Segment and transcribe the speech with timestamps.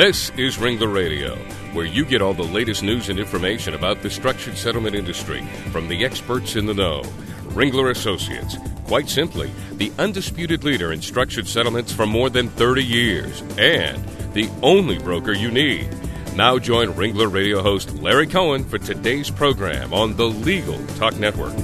[0.00, 1.36] This is Ringler Radio,
[1.74, 5.42] where you get all the latest news and information about the structured settlement industry
[5.72, 7.02] from the experts in the know.
[7.48, 13.42] Ringler Associates, quite simply, the undisputed leader in structured settlements for more than 30 years,
[13.58, 14.02] and
[14.32, 15.86] the only broker you need.
[16.34, 21.54] Now join Ringler Radio host Larry Cohen for today's program on the Legal Talk Network.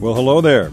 [0.00, 0.72] Well, hello there.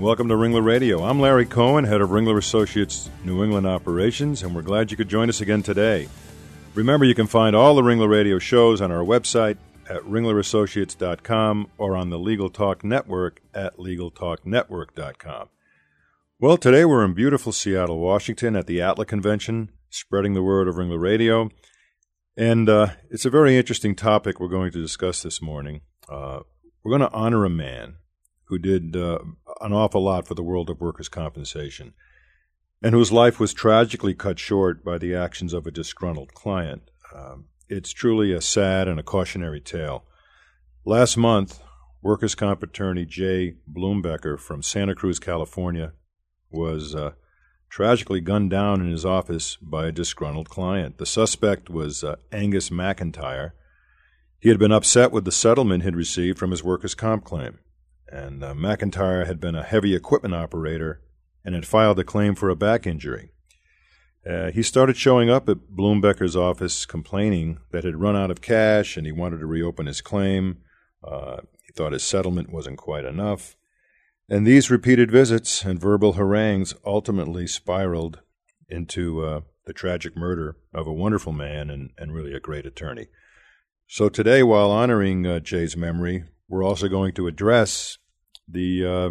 [0.00, 1.04] Welcome to Ringler Radio.
[1.04, 5.10] I'm Larry Cohen, head of Ringler Associates New England operations, and we're glad you could
[5.10, 6.08] join us again today.
[6.72, 9.58] Remember, you can find all the Ringler Radio shows on our website
[9.90, 15.50] at ringlerassociates.com or on the Legal Talk Network at legaltalknetwork.com.
[16.38, 20.76] Well, today we're in beautiful Seattle, Washington at the ATLA convention, spreading the word of
[20.76, 21.50] Ringler Radio.
[22.38, 25.82] And uh, it's a very interesting topic we're going to discuss this morning.
[26.08, 26.40] Uh,
[26.82, 27.96] we're going to honor a man
[28.50, 29.20] who did uh,
[29.60, 31.94] an awful lot for the world of workers' compensation
[32.82, 36.90] and whose life was tragically cut short by the actions of a disgruntled client.
[37.14, 40.04] Um, it's truly a sad and a cautionary tale.
[40.84, 41.60] Last month,
[42.02, 45.92] workers' comp attorney Jay BloomBecker from Santa Cruz, California,
[46.50, 47.12] was uh,
[47.68, 50.98] tragically gunned down in his office by a disgruntled client.
[50.98, 53.52] The suspect was uh, Angus McIntyre.
[54.40, 57.58] He had been upset with the settlement he'd received from his workers' comp claim
[58.10, 61.00] and uh, McIntyre had been a heavy equipment operator
[61.44, 63.30] and had filed a claim for a back injury.
[64.28, 68.96] Uh, he started showing up at BloomBecker's office complaining that he'd run out of cash
[68.96, 70.58] and he wanted to reopen his claim.
[71.02, 73.56] Uh, he thought his settlement wasn't quite enough.
[74.28, 78.20] And these repeated visits and verbal harangues ultimately spiraled
[78.68, 83.06] into uh, the tragic murder of a wonderful man and, and really a great attorney.
[83.88, 87.96] So today, while honoring uh, Jay's memory, we're also going to address
[88.46, 89.10] the uh,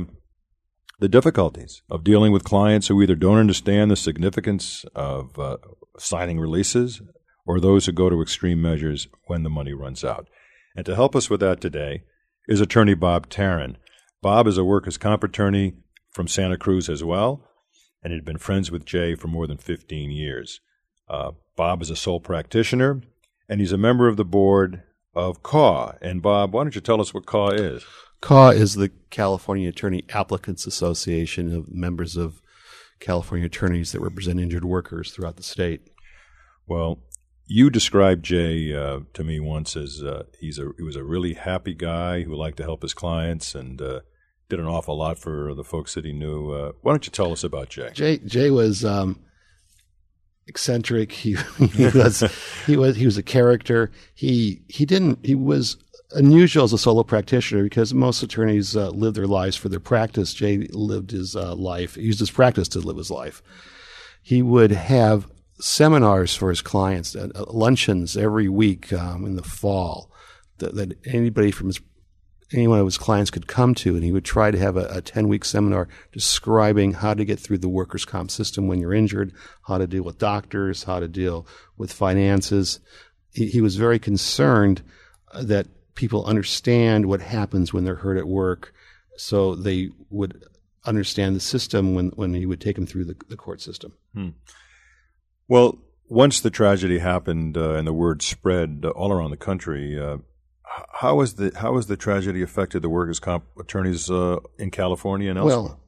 [0.99, 5.57] the difficulties of dealing with clients who either don't understand the significance of uh,
[5.97, 7.01] signing releases
[7.45, 10.27] or those who go to extreme measures when the money runs out.
[10.75, 12.03] And to help us with that today
[12.49, 13.77] is attorney Bob Taren.
[14.21, 15.75] Bob is a workers' comp attorney
[16.11, 17.47] from Santa Cruz as well,
[18.03, 20.59] and had been friends with Jay for more than 15 years.
[21.09, 23.01] Uh, Bob is a sole practitioner,
[23.47, 24.83] and he's a member of the board
[25.13, 25.93] of CAW.
[26.01, 27.83] And Bob, why don't you tell us what CAW is?
[28.21, 32.41] CAW is the California Attorney Applicants Association of members of
[32.99, 35.89] California attorneys that represent injured workers throughout the state.
[36.67, 36.99] Well,
[37.47, 41.33] you described Jay uh, to me once as uh, he's a he was a really
[41.33, 44.01] happy guy who liked to help his clients and uh,
[44.49, 46.51] did an awful lot for the folks that he knew.
[46.51, 47.89] Uh, why don't you tell us about Jay?
[47.93, 49.19] Jay Jay was um,
[50.49, 51.11] eccentric.
[51.11, 51.37] He,
[51.73, 52.23] he was
[52.65, 53.91] he was he was a character.
[54.13, 55.77] He he didn't he was
[56.11, 60.33] unusual as a solo practitioner because most attorneys uh, live their lives for their practice.
[60.33, 63.41] Jay lived his uh, life, he used his practice to live his life.
[64.21, 65.29] He would have
[65.61, 70.11] seminars for his clients, uh, luncheons every week um, in the fall
[70.57, 71.79] that, that, anybody from his
[72.53, 74.87] any one of his clients could come to, and he would try to have a,
[74.89, 78.93] a 10 week seminar describing how to get through the workers' comp system when you're
[78.93, 79.33] injured,
[79.67, 81.45] how to deal with doctors, how to deal
[81.77, 82.79] with finances.
[83.33, 84.81] He, he was very concerned
[85.39, 88.73] that people understand what happens when they're hurt at work,
[89.17, 90.43] so they would
[90.85, 93.93] understand the system when, when he would take them through the, the court system.
[94.13, 94.29] Hmm.
[95.47, 100.17] Well, once the tragedy happened uh, and the word spread all around the country, uh,
[100.93, 105.29] how has the how has the tragedy affected the workers' comp attorneys uh, in California
[105.29, 105.57] and elsewhere?
[105.57, 105.79] Well,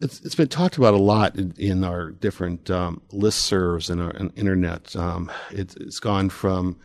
[0.00, 4.10] it's, it's been talked about a lot in, in our different um, listservs and our
[4.10, 4.94] and internet.
[4.96, 6.78] Um, it, it's gone from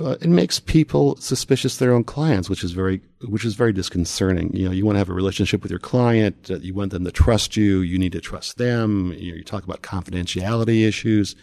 [0.00, 3.72] uh, it makes people suspicious of their own clients, which is very which is very
[3.72, 4.54] disconcerting.
[4.54, 7.04] You know, you want to have a relationship with your client, uh, you want them
[7.04, 9.12] to trust you, you need to trust them.
[9.16, 11.34] You, know, you talk about confidentiality issues,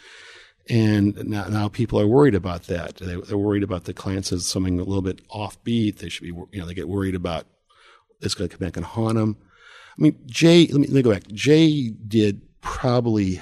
[0.69, 2.95] and now, now people are worried about that.
[2.95, 5.97] They, are worried about the clients as something a little bit offbeat.
[5.97, 7.45] They should be, you know, they get worried about
[8.21, 9.37] it's going to come back and haunt them.
[9.97, 11.27] I mean, Jay, let me, let me go back.
[11.27, 13.41] Jay did probably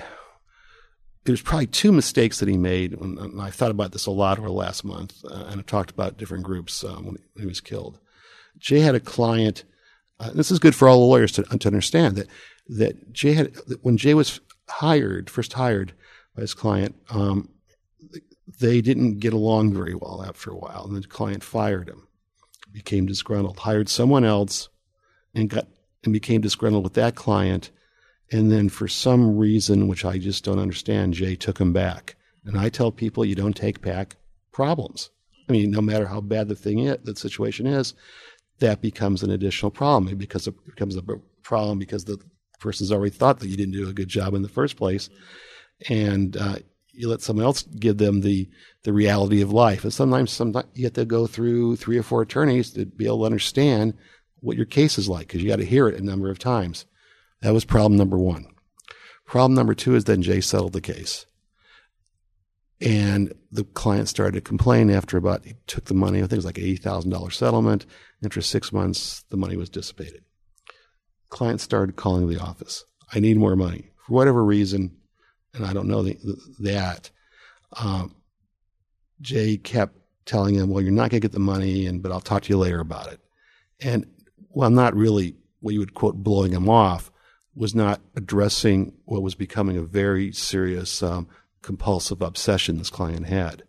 [1.25, 2.93] there's probably two mistakes that he made.
[2.99, 5.91] And I thought about this a lot over the last month, uh, and I've talked
[5.91, 7.99] about different groups um, when he was killed.
[8.57, 9.63] Jay had a client.
[10.19, 12.27] Uh, this is good for all the lawyers to, to understand that
[12.67, 15.93] that Jay had when Jay was hired, first hired
[16.35, 17.49] by his client, um,
[18.59, 22.07] they didn't get along very well after a while, and the client fired him,
[22.71, 24.69] became disgruntled, hired someone else,
[25.33, 25.67] and got
[26.03, 27.71] and became disgruntled with that client
[28.33, 32.15] and then for some reason, which I just don't understand, Jay took him back.
[32.45, 34.15] And I tell people you don't take back
[34.51, 35.11] problems.
[35.47, 37.93] I mean, no matter how bad the thing is, the situation is,
[38.59, 40.17] that becomes an additional problem.
[40.17, 41.03] because It becomes a, becomes a
[41.43, 42.17] problem because the
[42.59, 45.09] person's already thought that you didn't do a good job in the first place,
[45.89, 46.57] and uh,
[46.91, 48.49] you let someone else give them the
[48.83, 49.83] the reality of life.
[49.83, 53.19] And sometimes, sometimes you have to go through three or four attorneys to be able
[53.19, 53.93] to understand
[54.41, 56.85] what your case is like because you got to hear it a number of times.
[57.41, 58.45] That was problem number one.
[59.25, 61.25] Problem number two is then Jay settled the case.
[62.81, 66.37] And the client started to complain after about, he took the money, I think it
[66.37, 67.85] was like $80,000 settlement.
[68.23, 70.23] After six months, the money was dissipated.
[71.29, 72.83] Client started calling the office.
[73.13, 73.91] I need more money.
[74.05, 74.97] For whatever reason,
[75.53, 77.11] and I don't know the, the, that,
[77.77, 78.15] um,
[79.21, 82.21] Jay kept telling him, well, you're not going to get the money, and but I'll
[82.21, 83.19] talk to you later about it.
[83.81, 84.05] And
[84.49, 87.11] well, not really what you would quote blowing him off,
[87.55, 91.27] was not addressing what was becoming a very serious um,
[91.61, 93.63] compulsive obsession this client had.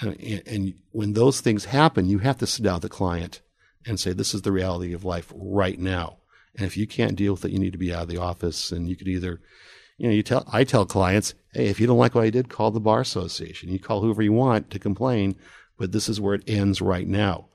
[0.00, 0.16] And,
[0.46, 3.40] and, when those things happen, you have to sit down with the client
[3.86, 6.18] and say, this is the reality of life right now.
[6.56, 8.72] And if you can't deal with it, you need to be out of the office.
[8.72, 9.40] And you could either,
[10.02, 12.48] you know, you tell, I tell clients, hey, if you don't like what I did,
[12.48, 13.68] call the bar association.
[13.68, 15.36] You call whoever you want to complain,
[15.78, 17.46] but this is where it ends right now.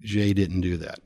[0.00, 1.00] Jay didn't do that.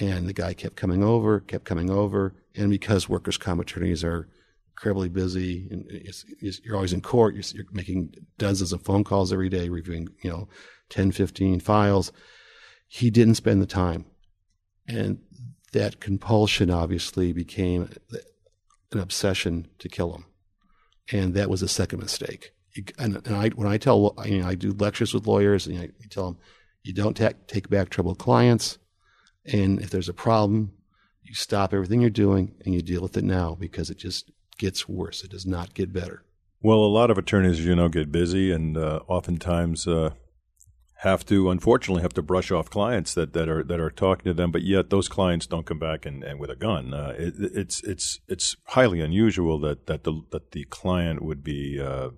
[0.00, 2.34] And the guy kept coming over, kept coming over.
[2.56, 4.30] And because workers' comp attorneys are
[4.70, 9.04] incredibly busy and it's, it's, you're always in court, you're, you're, making dozens of phone
[9.04, 10.48] calls every day, reviewing, you know,
[10.88, 12.12] 10, 15 files.
[12.86, 14.06] He didn't spend the time.
[14.86, 15.18] And
[15.72, 17.90] that compulsion obviously became
[18.92, 20.24] an obsession to kill him.
[21.12, 22.52] And that was a second mistake.
[22.98, 25.90] And, and I, when I tell, you know, I do lectures with lawyers and I
[26.10, 26.38] tell them,
[26.82, 28.78] you don't ta- take back troubled clients.
[29.44, 30.72] And if there's a problem,
[31.22, 34.88] you stop everything you're doing and you deal with it now because it just gets
[34.88, 35.24] worse.
[35.24, 36.22] It does not get better.
[36.62, 40.10] Well, a lot of attorneys, you know, get busy and uh, oftentimes uh,
[41.02, 44.34] have to, unfortunately, have to brush off clients that, that are that are talking to
[44.34, 46.92] them, but yet those clients don't come back and, and with a gun.
[46.92, 51.80] Uh, it, it's it's it's highly unusual that that the that the client would be
[51.80, 52.10] uh,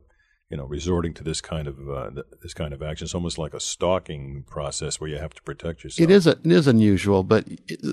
[0.50, 2.11] you know, resorting to this kind of uh,
[2.43, 3.05] this kind of action.
[3.05, 6.09] It's almost like a stalking process where you have to protect yourself.
[6.09, 7.47] It is a, it is unusual, but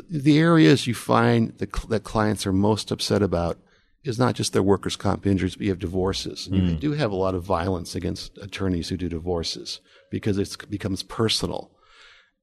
[0.09, 3.59] the areas you find that, that clients are most upset about
[4.03, 6.47] is not just their workers' comp injuries, but you have divorces.
[6.51, 6.69] Mm.
[6.69, 11.03] You do have a lot of violence against attorneys who do divorces because it becomes
[11.03, 11.71] personal.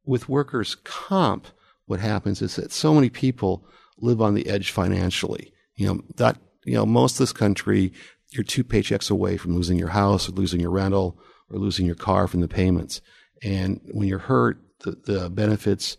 [0.04, 1.46] With workers' comp,
[1.86, 3.64] what happens is that so many people
[3.98, 5.52] live on the edge financially.
[5.76, 7.92] You know that you know most of this country
[8.30, 11.16] you're two paychecks away from losing your house or losing your rental
[11.50, 13.00] or losing your car from the payments.
[13.42, 15.96] And when you're hurt, the, the benefits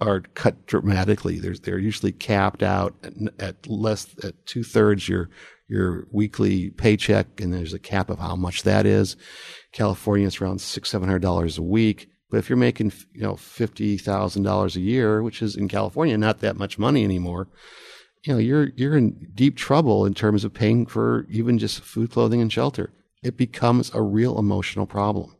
[0.00, 1.38] are cut dramatically.
[1.38, 5.30] There's, they're usually capped out at, at less at two thirds your
[5.68, 9.16] your weekly paycheck, and there's a cap of how much that is.
[9.72, 12.08] California, it's around six seven hundred dollars a week.
[12.30, 16.18] But if you're making you know fifty thousand dollars a year, which is in California
[16.18, 17.48] not that much money anymore,
[18.24, 22.10] you know, you're you're in deep trouble in terms of paying for even just food,
[22.10, 22.90] clothing, and shelter.
[23.22, 25.36] It becomes a real emotional problem.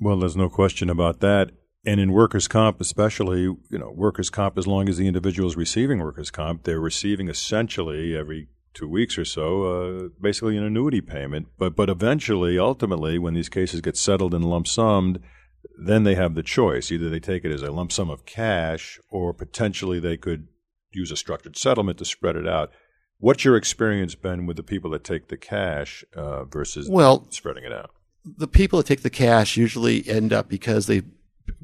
[0.00, 1.50] Well, there's no question about that.
[1.84, 5.56] And in workers' comp, especially, you know, workers' comp, as long as the individual is
[5.56, 11.00] receiving workers' comp, they're receiving essentially every two weeks or so, uh, basically an annuity
[11.00, 11.48] payment.
[11.58, 15.18] But but eventually, ultimately, when these cases get settled and lump summed,
[15.76, 16.92] then they have the choice.
[16.92, 20.46] Either they take it as a lump sum of cash, or potentially they could
[20.92, 22.70] use a structured settlement to spread it out.
[23.18, 27.64] What's your experience been with the people that take the cash uh, versus well, spreading
[27.64, 27.90] it out?
[28.24, 31.04] The people that take the cash usually end up because they've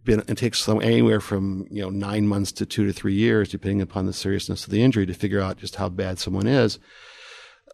[0.05, 3.49] been it takes some anywhere from you know nine months to two to three years,
[3.49, 6.79] depending upon the seriousness of the injury, to figure out just how bad someone is.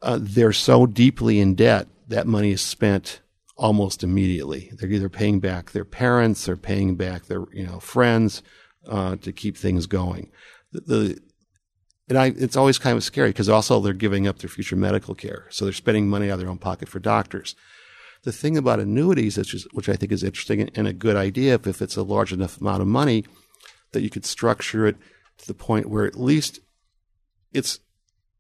[0.03, 3.21] Uh, they're so deeply in debt that money is spent
[3.57, 4.71] almost immediately.
[4.73, 8.43] They're either paying back their parents or paying back their you know friends
[8.89, 10.31] uh, to keep things going.
[10.73, 11.21] The, the
[12.09, 15.15] and I, it's always kind of scary because also they're giving up their future medical
[15.15, 15.47] care.
[15.51, 17.55] So they're spending money out of their own pocket for doctors.
[18.25, 21.55] The thing about annuities, which, is, which I think is interesting and a good idea,
[21.55, 23.25] if, if it's a large enough amount of money,
[23.93, 24.97] that you could structure it
[25.39, 26.61] to the point where at least
[27.53, 27.81] it's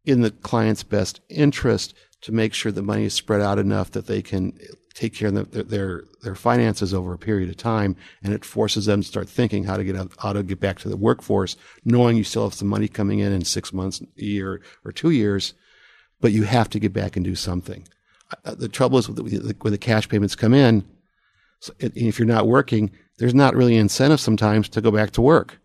[0.04, 4.06] in the client's best interest to make sure the money is spread out enough that
[4.06, 4.58] they can
[4.94, 8.86] take care of their, their, their finances over a period of time, and it forces
[8.86, 11.56] them to start thinking how to get out, how to get back to the workforce,
[11.84, 15.10] knowing you still have some money coming in in six months, a year, or two
[15.10, 15.52] years,
[16.20, 17.86] but you have to get back and do something.
[18.44, 20.84] Uh, the trouble is the, when the cash payments come in,
[21.60, 25.60] so if you're not working, there's not really incentive sometimes to go back to work.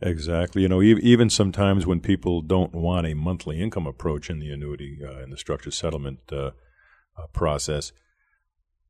[0.00, 0.62] Exactly.
[0.62, 4.98] You know, even sometimes when people don't want a monthly income approach in the annuity
[5.02, 6.52] uh, in the structured settlement uh,
[7.16, 7.92] uh, process,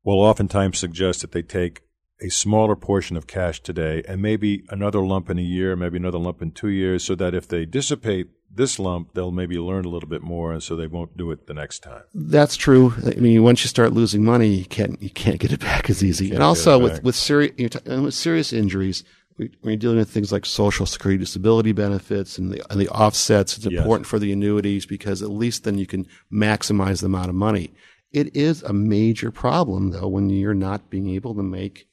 [0.03, 1.81] will oftentimes suggest that they take
[2.21, 6.19] a smaller portion of cash today and maybe another lump in a year, maybe another
[6.19, 9.89] lump in two years, so that if they dissipate this lump, they'll maybe learn a
[9.89, 12.03] little bit more, and so they won't do it the next time.
[12.13, 12.93] That's true.
[13.05, 16.03] I mean, once you start losing money, you can't you can't get it back as
[16.03, 16.31] easy.
[16.31, 17.53] And also with with serious
[17.85, 19.03] with serious injuries,
[19.37, 23.57] when you're dealing with things like social security disability benefits and the, and the offsets,
[23.57, 23.79] it's yes.
[23.79, 27.73] important for the annuities because at least then you can maximize the amount of money.
[28.11, 31.87] It is a major problem though when you're not being able to make,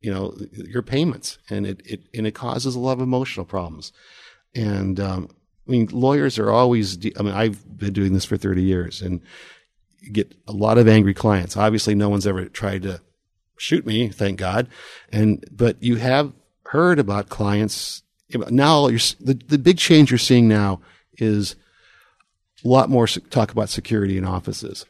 [0.00, 3.92] you know, your payments, and it, it and it causes a lot of emotional problems.
[4.54, 5.30] And um,
[5.68, 6.96] I mean, lawyers are always.
[6.96, 9.20] De- I mean, I've been doing this for thirty years, and
[10.12, 11.56] get a lot of angry clients.
[11.56, 13.00] Obviously, no one's ever tried to
[13.58, 14.68] shoot me, thank God.
[15.12, 16.32] And but you have
[16.66, 18.88] heard about clients now.
[18.88, 20.80] the the big change you're seeing now
[21.14, 21.56] is
[22.64, 24.86] a lot more talk about security in offices.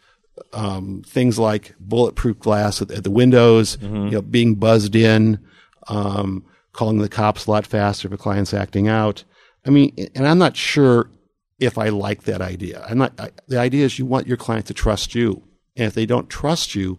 [0.52, 4.06] Um, things like bulletproof glass at, at the windows, mm-hmm.
[4.06, 5.40] you know, being buzzed in,
[5.88, 9.24] um, calling the cops a lot faster if a client's acting out.
[9.68, 11.10] I mean, and I'm not sure
[11.58, 12.82] if I like that idea.
[12.88, 13.12] I'm not.
[13.20, 15.42] I, the idea is you want your client to trust you,
[15.76, 16.98] and if they don't trust you,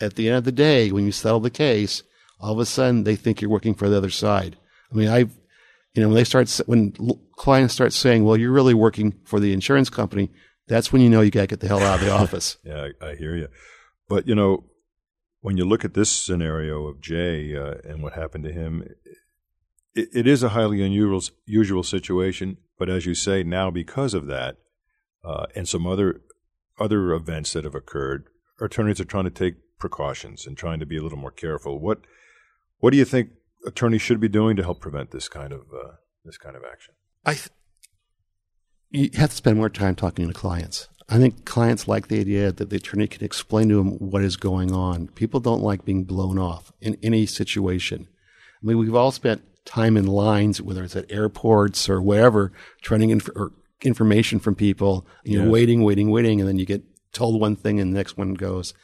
[0.00, 2.02] at the end of the day, when you settle the case,
[2.40, 4.56] all of a sudden they think you're working for the other side.
[4.92, 5.32] I mean, I've,
[5.94, 6.92] you know, when they start, when
[7.36, 10.30] clients start saying, well, you're really working for the insurance company,
[10.66, 12.58] that's when you know you got to get the hell out of the office.
[12.64, 13.48] yeah, I, I, hear you.
[14.08, 14.64] But, you know,
[15.40, 18.84] when you look at this scenario of Jay uh, and what happened to him,
[19.94, 22.58] it, it is a highly unusual usual situation.
[22.78, 24.56] But as you say, now because of that
[25.24, 26.22] uh, and some other
[26.78, 28.28] other events that have occurred,
[28.60, 31.78] attorneys are trying to take precautions and trying to be a little more careful.
[31.78, 32.00] What
[32.78, 33.30] what do you think
[33.66, 35.92] attorneys should be doing to help prevent this kind of uh,
[36.24, 36.94] this kind of action?
[37.24, 37.48] I th-
[38.90, 40.88] you have to spend more time talking to clients.
[41.10, 44.36] I think clients like the idea that the attorney can explain to them what is
[44.36, 45.08] going on.
[45.08, 48.08] People don't like being blown off in any situation.
[48.62, 53.00] I mean, we've all spent time in lines, whether it's at airports or wherever, trying
[53.00, 55.06] to inf- information from people.
[55.24, 56.82] You know, waiting, waiting, waiting, and then you get
[57.12, 58.74] told one thing, and the next one goes.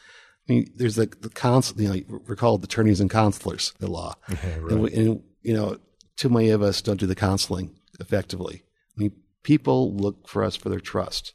[0.47, 4.13] I mean, there's the, the counsel, you know, we're called attorneys and counselors, the law.
[4.29, 4.71] Yeah, right.
[4.71, 5.77] and, we, and, you know,
[6.17, 8.63] too many of us don't do the counseling effectively.
[8.95, 9.11] I mean,
[9.41, 11.33] people look for us for their trust.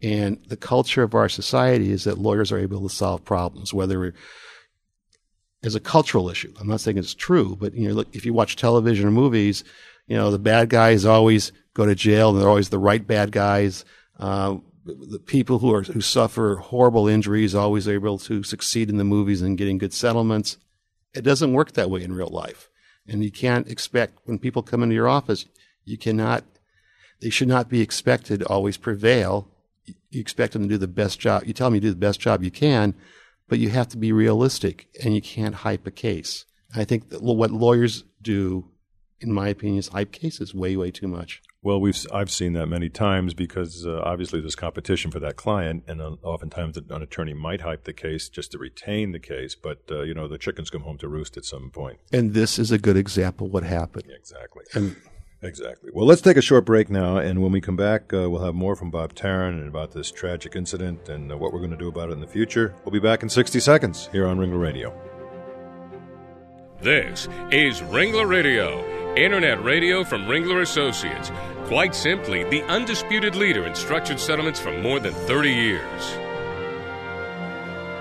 [0.00, 4.14] And the culture of our society is that lawyers are able to solve problems, whether
[5.62, 6.52] as a cultural issue.
[6.60, 9.64] I'm not saying it's true, but you know, look, if you watch television or movies,
[10.06, 13.32] you know, the bad guys always go to jail and they're always the right bad
[13.32, 13.84] guys.
[14.18, 19.04] Uh, the people who are who suffer horrible injuries always able to succeed in the
[19.04, 20.56] movies and getting good settlements.
[21.14, 22.70] It doesn't work that way in real life,
[23.06, 25.46] and you can't expect when people come into your office,
[25.84, 26.44] you cannot.
[27.20, 29.48] They should not be expected to always prevail.
[30.10, 31.44] You expect them to do the best job.
[31.44, 32.94] You tell them you do the best job you can,
[33.48, 36.44] but you have to be realistic, and you can't hype a case.
[36.74, 38.66] I think what lawyers do,
[39.20, 41.42] in my opinion, is hype cases way, way too much.
[41.60, 45.84] Well, we've I've seen that many times because uh, obviously there's competition for that client,
[45.88, 49.82] and uh, oftentimes an attorney might hype the case just to retain the case, but
[49.90, 51.98] uh, you know the chickens come home to roost at some point.
[52.12, 54.04] And this is a good example of what happened.
[54.08, 54.64] Exactly.
[54.74, 54.94] And
[55.42, 55.90] exactly.
[55.92, 58.54] Well, let's take a short break now, and when we come back, uh, we'll have
[58.54, 61.76] more from Bob Taren and about this tragic incident and uh, what we're going to
[61.76, 62.74] do about it in the future.
[62.84, 64.94] We'll be back in 60 seconds here on Ringler Radio.
[66.80, 71.32] This is Ringler Radio Internet radio from Ringler Associates.
[71.64, 76.02] Quite simply, the undisputed leader in structured settlements for more than 30 years.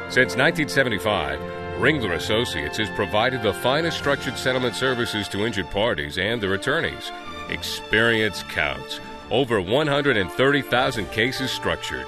[0.09, 1.41] Since 1975,
[1.77, 7.11] Ringler Associates has provided the finest structured settlement services to injured parties and their attorneys.
[7.49, 8.99] Experience counts.
[9.29, 12.07] Over 130,000 cases structured.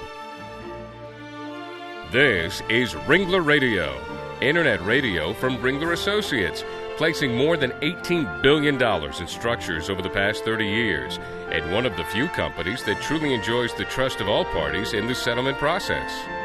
[2.10, 3.96] This is Ringler Radio,
[4.40, 6.64] Internet radio from Ringler Associates
[6.96, 11.20] placing more than $18 billion in structures over the past 30 years,
[11.52, 15.06] and one of the few companies that truly enjoys the trust of all parties in
[15.06, 16.39] the settlement process.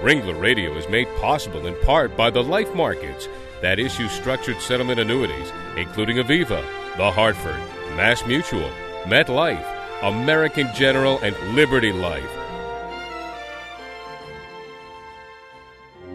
[0.00, 3.28] Ringler Radio is made possible in part by the Life Markets
[3.62, 6.64] that issue structured settlement annuities, including Aviva,
[6.96, 7.60] The Hartford,
[7.96, 8.70] Mass Mutual,
[9.04, 9.64] MetLife,
[10.02, 12.45] American General, and Liberty Life.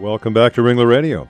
[0.02, 1.28] Welcome back to Ringler Radio.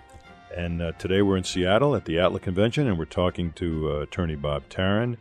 [0.57, 3.95] And uh, today we're in Seattle at the ATLA convention, and we're talking to uh,
[4.00, 5.19] attorney Bob Taren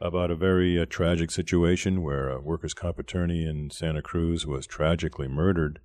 [0.00, 4.68] about a very uh, tragic situation where a workers' comp attorney in Santa Cruz was
[4.68, 5.80] tragically murdered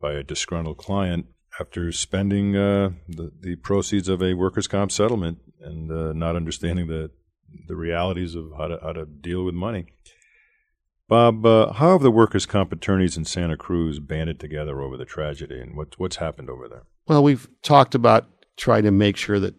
[0.00, 1.26] by a disgruntled client
[1.58, 6.86] after spending uh, the, the proceeds of a workers' comp settlement and uh, not understanding
[6.86, 7.10] the
[7.66, 9.86] the realities of how to how to deal with money.
[11.08, 15.04] Bob, uh, how have the workers' comp attorneys in Santa Cruz banded together over the
[15.04, 16.82] tragedy, and what's what's happened over there?
[17.06, 19.54] Well, we've talked about trying to make sure that,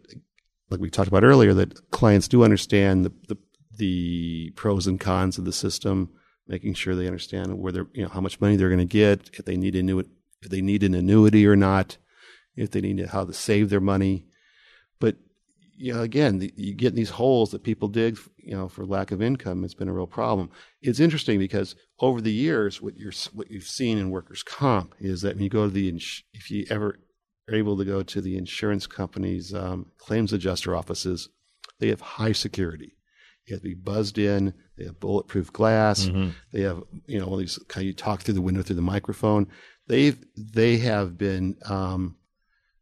[0.69, 3.37] like we talked about earlier, that clients do understand the, the,
[3.77, 6.09] the pros and cons of the system,
[6.47, 9.29] making sure they understand where they're, you know, how much money they're going to get,
[9.33, 10.09] if they need annuity,
[10.41, 11.97] if they need an annuity or not,
[12.57, 14.25] if they need to, how to save their money.
[14.99, 15.15] But
[15.77, 18.85] you know, again, the, you get in these holes that people dig, you know, for
[18.85, 19.63] lack of income.
[19.63, 20.49] It's been a real problem.
[20.81, 25.21] It's interesting because over the years, what you're what you've seen in workers' comp is
[25.21, 25.87] that when you go to the
[26.33, 26.99] if you ever
[27.47, 31.29] are able to go to the insurance company's um, claims adjuster offices,
[31.79, 32.97] they have high security.
[33.45, 34.53] You have to be buzzed in.
[34.77, 36.05] They have bulletproof glass.
[36.05, 36.31] Mm-hmm.
[36.51, 38.81] They have, you know, all these kind of you talk through the window through the
[38.81, 39.47] microphone.
[39.87, 42.17] They've they have been um,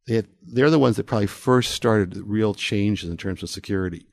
[0.08, 4.06] they have, they're the ones that probably first started real changes in terms of security.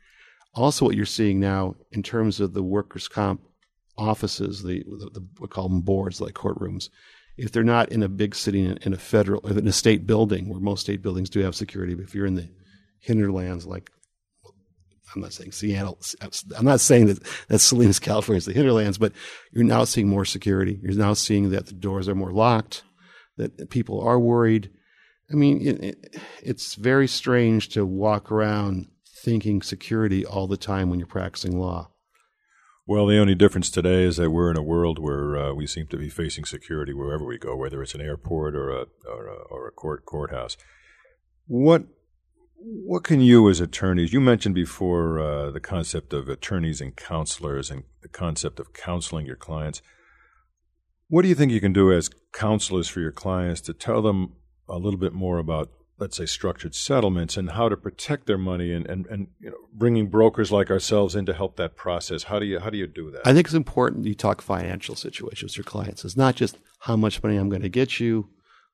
[0.54, 3.42] Also, what you're seeing now in terms of the workers' comp
[3.96, 6.88] offices, the, the, the we call them boards like courtrooms,
[7.36, 10.60] if they're not in a big city in a federal in a state building where
[10.60, 12.48] most state buildings do have security but if you're in the
[13.00, 13.90] hinterlands like
[15.14, 15.98] I'm not saying Seattle.
[16.56, 19.12] I'm not saying that that Salinas, California is the hinterlands, but
[19.52, 20.80] you're now seeing more security.
[20.82, 22.82] You're now seeing that the doors are more locked,
[23.36, 24.70] that people are worried.
[25.32, 30.90] I mean, it, it, it's very strange to walk around thinking security all the time
[30.90, 31.90] when you're practicing law.
[32.86, 35.86] Well, the only difference today is that we're in a world where uh, we seem
[35.88, 39.36] to be facing security wherever we go, whether it's an airport or a or a,
[39.50, 40.56] or a court courthouse.
[41.46, 41.84] What
[42.56, 47.70] what can you, as attorneys, you mentioned before uh, the concept of attorneys and counselors
[47.70, 49.80] and the concept of counseling your clients.
[51.08, 54.34] What do you think you can do as counselors for your clients to tell them
[54.72, 58.72] a little bit more about let's say structured settlements and how to protect their money
[58.72, 62.24] and, and, and you know bringing brokers like ourselves in to help that process.
[62.24, 63.26] How do you how do you do that?
[63.26, 66.04] I think it's important you talk financial situations with your clients.
[66.04, 68.28] It's not just how much money i'm going to get you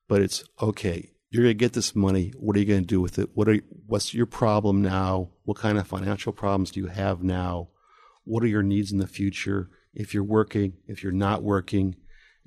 [0.07, 2.33] but it's okay you're going to get this money.
[2.37, 3.29] What are you going to do with it?
[3.35, 5.29] What are what's your problem now?
[5.43, 7.69] What kind of financial problems do you have now?
[8.23, 9.69] What are your needs in the future?
[9.93, 11.95] If you're working if you're not working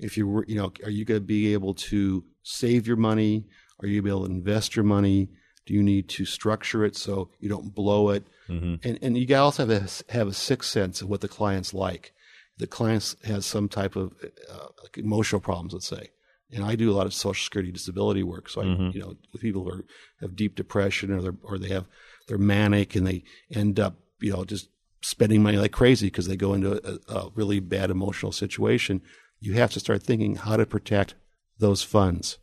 [0.03, 3.45] if you're you know are you going to be able to save your money
[3.83, 5.29] are you able to invest your money?
[5.65, 8.25] Do you need to structure it so you don't blow it?
[8.49, 8.87] Mm-hmm.
[8.87, 12.13] And and you also have a, have a sixth sense of what the client's like.
[12.57, 14.13] The client has some type of
[14.51, 16.11] uh, like emotional problems, let's say.
[16.51, 18.89] And I do a lot of social security disability work, so I, mm-hmm.
[18.95, 19.85] you know, with people who are,
[20.21, 21.85] have deep depression or or they have
[22.27, 24.69] they're manic and they end up, you know, just
[25.01, 29.01] spending money like crazy because they go into a, a really bad emotional situation.
[29.43, 31.15] You have to start thinking how to protect
[31.59, 32.37] those funds.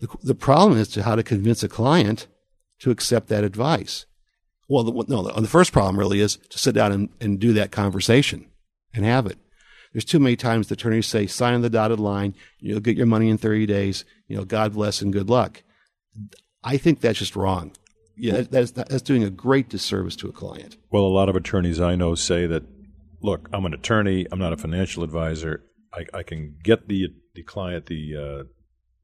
[0.00, 2.28] The, the problem is to how to convince a client
[2.78, 4.06] to accept that advice.
[4.70, 7.52] Well, the, no, the, the first problem really is to sit down and, and do
[7.52, 8.46] that conversation
[8.94, 9.36] and have it.
[9.92, 13.06] There's too many times the attorneys say, sign on the dotted line, you'll get your
[13.06, 15.62] money in 30 days, you know, God bless and good luck.
[16.64, 17.72] I think that's just wrong.
[18.16, 20.78] Yeah, that's, that's doing a great disservice to a client.
[20.90, 22.64] Well, a lot of attorneys I know say that,
[23.22, 25.64] look, I'm an attorney, I'm not a financial advisor.
[25.92, 28.44] I, I can get the, the client the, uh,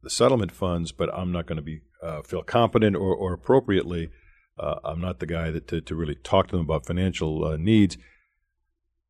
[0.03, 4.11] the settlement funds, but I'm not going to be uh, feel competent or, or appropriately.
[4.59, 7.57] Uh, I'm not the guy that to, to, really talk to them about financial uh,
[7.57, 7.97] needs.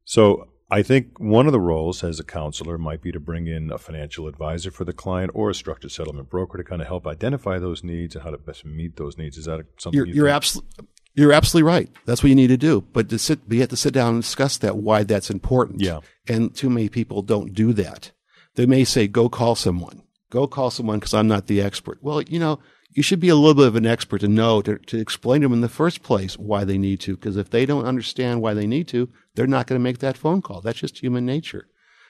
[0.04, 3.70] So I think one of the roles as a counselor might be to bring in
[3.70, 7.06] a financial advisor for the client or a structured settlement broker to kind of help
[7.06, 9.37] identify those needs and how to best meet those needs.
[9.37, 11.88] Is that something you're, you are absolutely you're absolutely right.
[12.07, 12.83] That's what you need to do.
[12.92, 15.81] But to sit, we have to sit down and discuss that why that's important.
[15.81, 16.00] Yeah.
[16.29, 18.11] And too many people don't do that.
[18.55, 21.98] They may say, "Go call someone." Go call someone because I'm not the expert.
[22.03, 22.59] Well, you know,
[22.90, 25.46] you should be a little bit of an expert to know to, to explain to
[25.46, 27.16] them in the first place why they need to.
[27.16, 30.16] Because if they don't understand why they need to, they're not going to make that
[30.16, 30.61] phone call.
[30.61, 31.68] That's just human nature.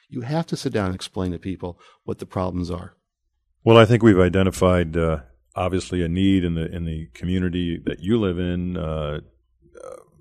[0.09, 2.95] You have to sit down and explain to people what the problems are.
[3.63, 5.19] Well, I think we've identified uh,
[5.55, 8.77] obviously a need in the in the community that you live in.
[8.77, 9.21] Uh,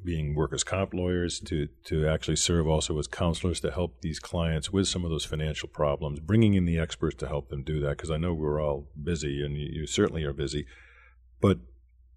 [0.05, 4.71] being workers' comp lawyers to to actually serve also as counselors to help these clients
[4.71, 7.97] with some of those financial problems, bringing in the experts to help them do that.
[7.97, 10.67] Because I know we're all busy, and you, you certainly are busy.
[11.41, 11.59] But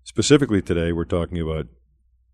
[0.03, 1.67] specifically today, we're talking about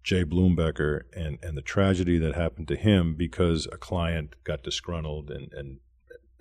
[0.04, 5.30] Jay BloomBecker and, and the tragedy that happened to him because a client got disgruntled
[5.30, 5.80] and, and,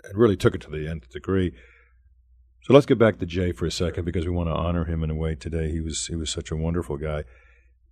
[0.02, 1.52] and really took it to the nth degree.
[2.62, 5.02] So let's get back to Jay for a second because we want to honor him
[5.02, 5.70] in a way today.
[5.72, 7.24] He was he was such a wonderful guy.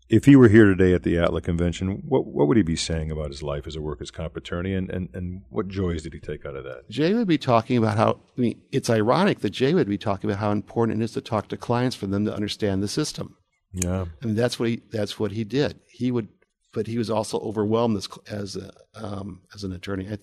[0.08, 3.10] If he were here today at the ATLA convention, what what would he be saying
[3.10, 6.20] about his life as a workers' comp attorney, and, and, and what joys did he
[6.20, 6.88] take out of that?
[6.88, 10.30] Jay would be talking about how I mean, it's ironic that Jay would be talking
[10.30, 13.36] about how important it is to talk to clients for them to understand the system.
[13.72, 15.80] Yeah, I mean that's what he that's what he did.
[15.88, 16.28] He would,
[16.72, 20.08] but he was also overwhelmed as as a, um, as an attorney.
[20.08, 20.18] I,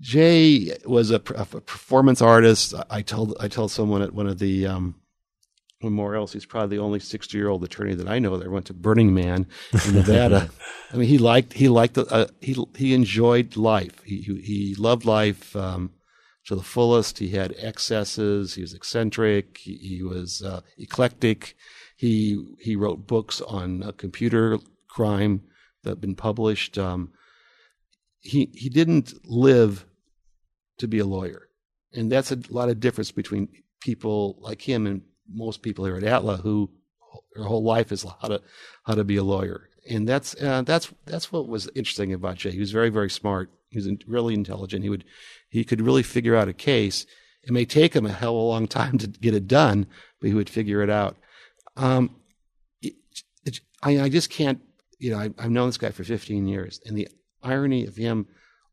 [0.00, 2.74] Jay was a, a, performance artist.
[2.90, 4.96] I told I told someone at one of the um,
[5.82, 8.74] memorials he's probably the only sixty year old attorney that I know that went to
[8.74, 9.46] Burning Man
[9.86, 10.50] in Nevada.
[10.92, 14.02] I mean, he liked he liked the, uh, he he enjoyed life.
[14.04, 15.92] He he, he loved life um,
[16.46, 17.18] to the fullest.
[17.18, 18.54] He had excesses.
[18.54, 19.58] He was eccentric.
[19.58, 21.56] He, he was uh, eclectic.
[21.96, 25.42] He he wrote books on uh, computer crime
[25.82, 26.78] that have been published.
[26.78, 27.12] Um,
[28.22, 29.84] he he didn't live
[30.78, 31.48] to be a lawyer,
[31.92, 33.48] and that's a lot of difference between
[33.80, 36.70] people like him and most people here at ATLA who
[37.34, 38.40] their whole life is how to
[38.84, 42.52] how to be a lawyer, and that's uh, that's that's what was interesting about Jay.
[42.52, 43.50] He was very very smart.
[43.68, 44.84] He was really intelligent.
[44.84, 45.04] He would
[45.48, 47.06] he could really figure out a case.
[47.42, 49.86] It may take him a hell of a long time to get it done,
[50.20, 51.16] but he would figure it out.
[51.76, 52.14] Um,
[52.80, 52.94] it,
[53.44, 54.60] it, I, I just can't.
[54.98, 57.08] You know, I, I've known this guy for 15 years, and the
[57.42, 58.26] irony of him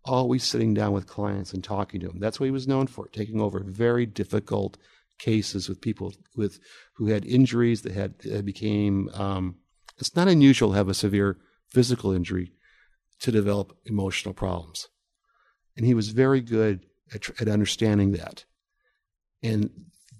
[0.06, 2.20] always sitting down with clients and talking to them.
[2.20, 4.78] That's what he was known for, taking over very difficult
[5.18, 6.60] cases with people with
[6.96, 9.10] who had injuries that had that became.
[9.14, 9.56] Um,
[9.98, 12.54] it's not unusual to have a severe physical injury
[13.20, 14.88] to develop emotional problems,
[15.76, 18.46] and he was very good at, at understanding that.
[19.44, 19.70] And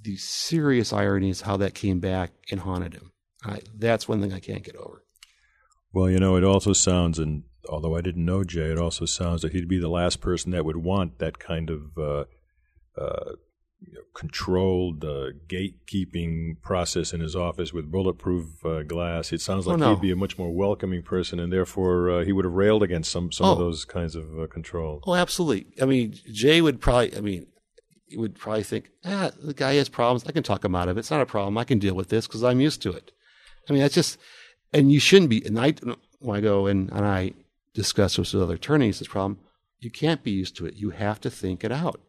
[0.02, 3.12] the serious irony is how that came back and haunted him.
[3.44, 5.04] I, that's one thing I can't get over.
[5.94, 9.42] Well, you know, it also sounds, and although I didn't know Jay, it also sounds
[9.42, 12.24] that he'd be the last person that would want that kind of uh,
[12.98, 13.34] uh,
[13.82, 19.32] you know, controlled uh, gatekeeping process in his office with bulletproof uh, glass.
[19.32, 19.96] It sounds oh, like oh, no.
[19.96, 23.12] he'd be a much more welcoming person, and therefore uh, he would have railed against
[23.12, 23.52] some some oh.
[23.54, 25.02] of those kinds of uh, control.
[25.06, 25.68] Oh, absolutely.
[25.82, 27.16] I mean, Jay would probably.
[27.16, 27.48] I mean,
[28.10, 30.26] he would probably think, ah, the guy has problems.
[30.26, 31.02] I can talk him out of it.
[31.02, 31.58] It's not a problem.
[31.58, 33.12] I can deal with this because I'm used to it.
[33.70, 34.18] I mean, that's just,
[34.74, 35.46] and you shouldn't be.
[35.46, 35.76] And I,
[36.18, 37.34] when I go and, and I
[37.74, 39.40] discuss this with other attorneys, this problem,
[39.80, 40.76] you can't be used to it.
[40.76, 42.02] You have to think it out.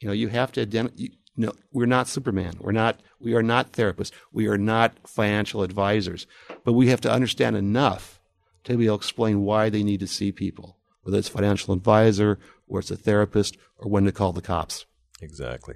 [0.00, 0.94] You know, you have to identify.
[0.96, 2.54] You, no, we're not Superman.
[2.60, 3.00] We're not.
[3.20, 4.12] We are not therapists.
[4.32, 6.26] We are not financial advisors.
[6.64, 8.20] But we have to understand enough
[8.64, 12.38] to be able to explain why they need to see people, whether it's financial advisor
[12.66, 14.84] or it's a therapist or when to call the cops.
[15.20, 15.74] Exactly.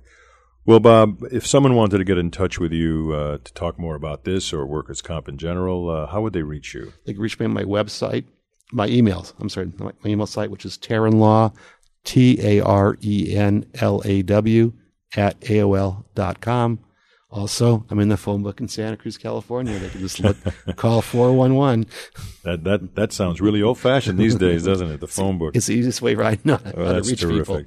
[0.64, 3.96] Well, Bob, if someone wanted to get in touch with you uh, to talk more
[3.96, 6.92] about this or workers' comp in general, uh, how would they reach you?
[7.04, 8.26] They can reach me on my website,
[8.72, 9.32] my emails.
[9.38, 11.52] I'm sorry, my, email site, which is Tarenlaw, Law,
[12.04, 14.72] T A R E N L A W,
[15.16, 16.80] at AOL dot com.
[17.32, 19.78] Also, I'm in the phone book in Santa Cruz, California.
[19.78, 20.36] They can just look,
[20.76, 21.86] call 411.
[22.44, 25.00] That, that, that sounds really old fashioned these days, doesn't it?
[25.00, 25.56] The phone book.
[25.56, 27.46] It's the easiest way right now well, to reach terrific.
[27.46, 27.62] people.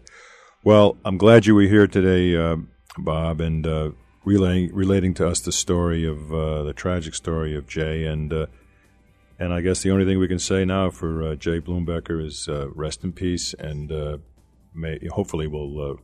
[0.63, 2.57] Well, I'm glad you were here today, uh,
[2.99, 3.91] Bob, and uh,
[4.23, 8.05] relaying, relating to us the story of uh, the tragic story of Jay.
[8.05, 8.45] And uh,
[9.39, 12.47] and I guess the only thing we can say now for uh, Jay BloomBecker is
[12.47, 14.21] uh, rest in peace, and
[14.73, 15.99] may, hopefully we'll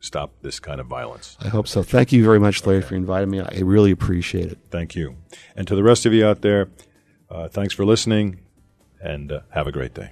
[0.00, 1.36] stop this kind of violence.
[1.40, 1.82] I hope so.
[1.82, 2.88] Thank you very much, Larry, okay.
[2.88, 3.40] for inviting me.
[3.40, 4.58] I really appreciate it.
[4.70, 5.16] Thank you.
[5.54, 6.70] And to the rest of you out there,
[7.30, 8.40] uh, thanks for listening
[9.00, 10.10] and uh, have a great day.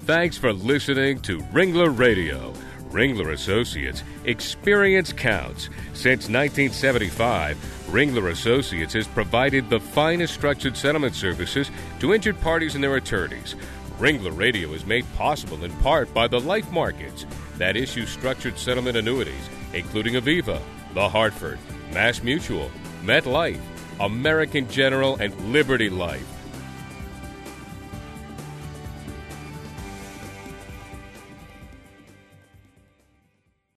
[0.00, 2.52] Thanks for listening to Ringler Radio.
[2.94, 5.64] Ringler Associates, experience counts.
[5.94, 7.56] Since 1975,
[7.88, 13.56] Ringler Associates has provided the finest structured settlement services to injured parties and their attorneys.
[13.98, 17.26] Ringler Radio is made possible in part by the life markets
[17.58, 20.60] that issue structured settlement annuities, including Aviva,
[20.94, 21.58] The Hartford,
[21.92, 22.70] Mass Mutual,
[23.02, 23.60] MetLife,
[23.98, 26.33] American General, and Liberty Life.